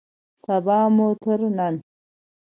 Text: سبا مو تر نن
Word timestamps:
سبا 0.43 0.79
مو 0.95 1.07
تر 1.23 1.39
نن 1.57 1.75